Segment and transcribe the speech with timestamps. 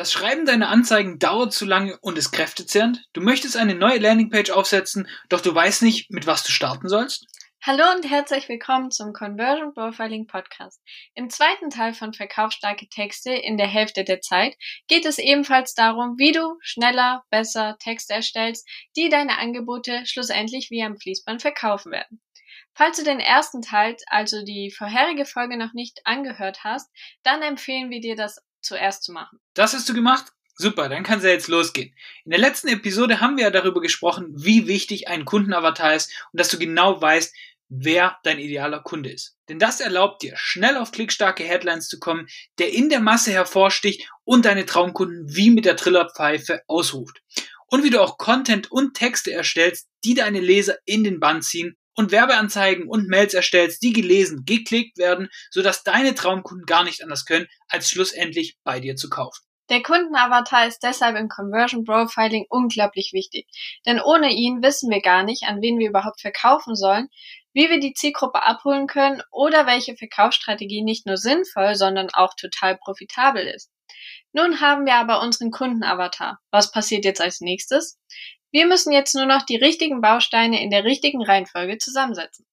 [0.00, 3.04] Das Schreiben deiner Anzeigen dauert zu lange und ist kräftezehrend.
[3.12, 7.26] Du möchtest eine neue Landingpage aufsetzen, doch du weißt nicht, mit was du starten sollst.
[7.60, 10.80] Hallo und herzlich willkommen zum Conversion Profiling Podcast.
[11.12, 14.56] Im zweiten Teil von Verkaufsstarke Texte in der Hälfte der Zeit
[14.88, 20.82] geht es ebenfalls darum, wie du schneller, besser Texte erstellst, die deine Angebote schlussendlich wie
[20.82, 22.22] am Fließband verkaufen werden.
[22.72, 26.90] Falls du den ersten Teil, also die vorherige Folge noch nicht angehört hast,
[27.22, 29.40] dann empfehlen wir dir das zuerst zu machen.
[29.54, 30.26] Das hast du gemacht?
[30.54, 31.94] Super, dann kann es ja jetzt losgehen.
[32.24, 36.40] In der letzten Episode haben wir ja darüber gesprochen, wie wichtig ein Kundenavatar ist und
[36.40, 37.34] dass du genau weißt,
[37.70, 39.36] wer dein idealer Kunde ist.
[39.48, 44.06] Denn das erlaubt dir, schnell auf klickstarke Headlines zu kommen, der in der Masse hervorsticht
[44.24, 47.22] und deine Traumkunden wie mit der Trillerpfeife ausruft.
[47.68, 51.76] Und wie du auch Content und Texte erstellst, die deine Leser in den Bann ziehen
[52.00, 57.26] und Werbeanzeigen und Mails erstellst, die gelesen, geklickt werden, sodass deine Traumkunden gar nicht anders
[57.26, 59.44] können, als schlussendlich bei dir zu kaufen.
[59.68, 63.46] Der Kundenavatar ist deshalb im Conversion Profiling unglaublich wichtig,
[63.86, 67.08] denn ohne ihn wissen wir gar nicht, an wen wir überhaupt verkaufen sollen,
[67.52, 72.78] wie wir die Zielgruppe abholen können oder welche Verkaufsstrategie nicht nur sinnvoll, sondern auch total
[72.78, 73.70] profitabel ist.
[74.32, 76.38] Nun haben wir aber unseren Kundenavatar.
[76.50, 77.98] Was passiert jetzt als nächstes?
[78.52, 82.46] Wir müssen jetzt nur noch die richtigen Bausteine in der richtigen Reihenfolge zusammensetzen.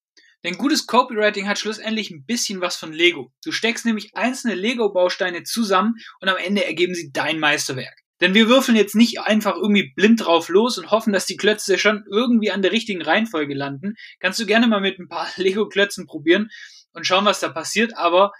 [0.43, 3.31] Denn gutes Copywriting hat schlussendlich ein bisschen was von Lego.
[3.43, 8.03] Du steckst nämlich einzelne Lego-Bausteine zusammen und am Ende ergeben sie dein Meisterwerk.
[8.21, 11.77] Denn wir würfeln jetzt nicht einfach irgendwie blind drauf los und hoffen, dass die Klötze
[11.77, 13.95] schon irgendwie an der richtigen Reihenfolge landen.
[14.19, 16.49] Kannst du gerne mal mit ein paar Lego-Klötzen probieren
[16.93, 17.95] und schauen, was da passiert.
[17.95, 18.31] Aber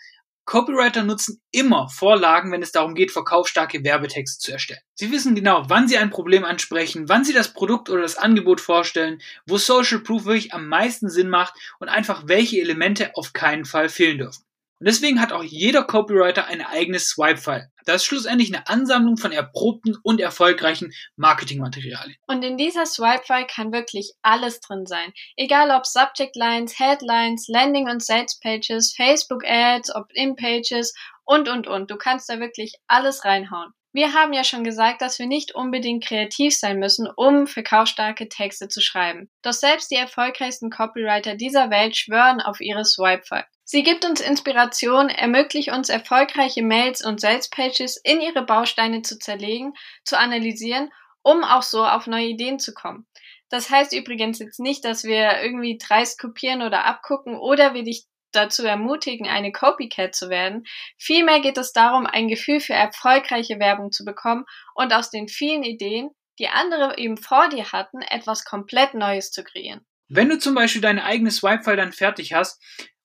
[0.48, 4.80] Copywriter nutzen immer Vorlagen, wenn es darum geht, verkaufsstarke Werbetexte zu erstellen.
[4.94, 8.62] Sie wissen genau, wann sie ein Problem ansprechen, wann sie das Produkt oder das Angebot
[8.62, 13.66] vorstellen, wo Social Proof wirklich am meisten Sinn macht und einfach welche Elemente auf keinen
[13.66, 14.47] Fall fehlen dürfen.
[14.80, 17.72] Und deswegen hat auch jeder Copywriter ein eigenes Swipe-File.
[17.86, 22.18] Das ist schlussendlich eine Ansammlung von erprobten und erfolgreichen Marketingmaterialien.
[22.28, 25.14] Und in dieser Swipe-File kann wirklich alles drin sein.
[25.36, 30.94] Egal ob Subject Lines, Headlines, Landing- und Sales-Pages, Facebook-Ads, Opt-in-Pages
[31.26, 31.90] und, und, und.
[31.90, 33.72] Du kannst da wirklich alles reinhauen.
[33.94, 38.68] Wir haben ja schon gesagt, dass wir nicht unbedingt kreativ sein müssen, um verkaufsstarke Texte
[38.68, 39.32] zu schreiben.
[39.42, 43.46] Doch selbst die erfolgreichsten Copywriter dieser Welt schwören auf ihre Swipe-File.
[43.70, 49.74] Sie gibt uns Inspiration, ermöglicht uns erfolgreiche Mails und Salespages in ihre Bausteine zu zerlegen,
[50.06, 50.90] zu analysieren,
[51.22, 53.06] um auch so auf neue Ideen zu kommen.
[53.50, 58.06] Das heißt übrigens jetzt nicht, dass wir irgendwie dreist kopieren oder abgucken oder wir dich
[58.32, 60.64] dazu ermutigen, eine Copycat zu werden.
[60.98, 64.46] Vielmehr geht es darum, ein Gefühl für erfolgreiche Werbung zu bekommen
[64.76, 69.44] und aus den vielen Ideen, die andere eben vor dir hatten, etwas komplett Neues zu
[69.44, 69.86] kreieren.
[70.08, 72.62] Wenn du zum Beispiel deine eigene Swipe-File dann fertig hast,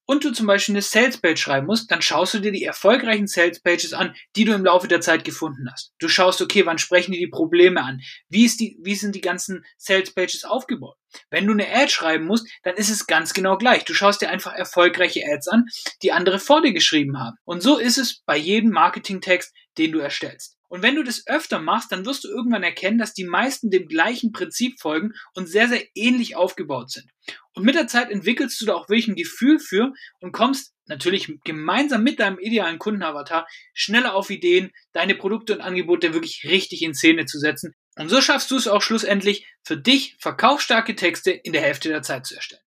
[0.07, 3.93] und du zum Beispiel eine Sales-Page schreiben musst, dann schaust du dir die erfolgreichen Sales-Pages
[3.93, 5.93] an, die du im Laufe der Zeit gefunden hast.
[5.99, 8.01] Du schaust, okay, wann sprechen die die Probleme an?
[8.29, 10.97] Wie, ist die, wie sind die ganzen Sales-Pages aufgebaut?
[11.31, 13.85] Wenn du eine Ad schreiben musst, dann ist es ganz genau gleich.
[13.85, 15.67] Du schaust dir einfach erfolgreiche Ads an,
[16.03, 17.37] die andere vor dir geschrieben haben.
[17.45, 20.57] Und so ist es bei jedem Marketingtext, den du erstellst.
[20.73, 23.89] Und wenn du das öfter machst, dann wirst du irgendwann erkennen, dass die meisten dem
[23.89, 27.11] gleichen Prinzip folgen und sehr, sehr ähnlich aufgebaut sind.
[27.53, 31.31] Und mit der Zeit entwickelst du da auch wirklich ein Gefühl für und kommst natürlich
[31.45, 36.95] gemeinsam mit deinem idealen Kundenavatar schneller auf Ideen, deine Produkte und Angebote wirklich richtig in
[36.95, 37.75] Szene zu setzen.
[37.97, 42.01] Und so schaffst du es auch schlussendlich, für dich verkaufsstarke Texte in der Hälfte der
[42.01, 42.61] Zeit zu erstellen.